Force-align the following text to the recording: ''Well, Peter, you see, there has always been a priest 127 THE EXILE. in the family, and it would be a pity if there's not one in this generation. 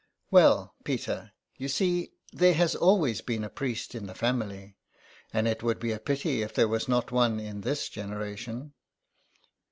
''Well, 0.31 0.73
Peter, 0.83 1.31
you 1.59 1.67
see, 1.67 2.13
there 2.33 2.55
has 2.55 2.73
always 2.75 3.21
been 3.21 3.43
a 3.43 3.51
priest 3.51 3.93
127 3.93 4.39
THE 4.39 4.43
EXILE. 4.43 4.63
in 4.63 4.65
the 4.65 4.73
family, 4.73 4.77
and 5.31 5.47
it 5.47 5.61
would 5.61 5.77
be 5.77 5.91
a 5.91 5.99
pity 5.99 6.41
if 6.41 6.55
there's 6.55 6.87
not 6.87 7.11
one 7.11 7.39
in 7.39 7.61
this 7.61 7.87
generation. 7.87 8.73